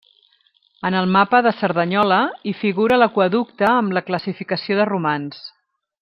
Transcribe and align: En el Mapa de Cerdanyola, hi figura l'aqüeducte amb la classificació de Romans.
En 0.87 0.95
el 1.01 1.09
Mapa 1.15 1.41
de 1.47 1.51
Cerdanyola, 1.57 2.17
hi 2.51 2.55
figura 2.63 2.99
l'aqüeducte 3.03 3.69
amb 3.75 3.97
la 3.99 4.03
classificació 4.11 4.79
de 4.81 4.89
Romans. 4.95 5.45